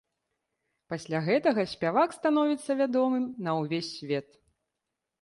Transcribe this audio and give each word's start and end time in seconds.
Пасля 0.93 1.21
гэтага 1.27 1.67
спявак 1.75 2.17
становіцца 2.19 2.71
вядомым 2.83 3.23
на 3.49 3.57
ўвесь 3.63 3.95
свет. 4.03 4.27